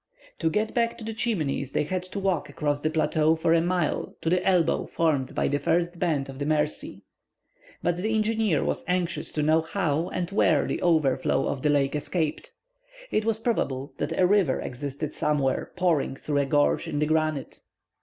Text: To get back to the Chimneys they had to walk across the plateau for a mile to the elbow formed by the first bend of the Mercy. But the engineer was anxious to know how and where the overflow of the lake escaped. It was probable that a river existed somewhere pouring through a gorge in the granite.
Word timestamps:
To 0.39 0.49
get 0.49 0.73
back 0.73 0.97
to 0.97 1.03
the 1.03 1.13
Chimneys 1.13 1.73
they 1.73 1.83
had 1.83 2.01
to 2.05 2.19
walk 2.19 2.49
across 2.49 2.81
the 2.81 2.89
plateau 2.89 3.35
for 3.35 3.53
a 3.53 3.61
mile 3.61 4.15
to 4.21 4.31
the 4.31 4.43
elbow 4.43 4.87
formed 4.87 5.35
by 5.35 5.47
the 5.47 5.59
first 5.59 5.99
bend 5.99 6.27
of 6.27 6.39
the 6.39 6.45
Mercy. 6.47 7.03
But 7.83 7.97
the 7.97 8.11
engineer 8.11 8.63
was 8.63 8.83
anxious 8.87 9.31
to 9.33 9.43
know 9.43 9.61
how 9.61 10.09
and 10.09 10.31
where 10.31 10.65
the 10.65 10.81
overflow 10.81 11.45
of 11.47 11.61
the 11.61 11.69
lake 11.69 11.95
escaped. 11.95 12.51
It 13.11 13.25
was 13.25 13.37
probable 13.37 13.93
that 13.99 14.17
a 14.19 14.25
river 14.25 14.59
existed 14.59 15.13
somewhere 15.13 15.71
pouring 15.75 16.15
through 16.15 16.39
a 16.39 16.45
gorge 16.47 16.87
in 16.87 16.97
the 16.97 17.05
granite. 17.05 17.59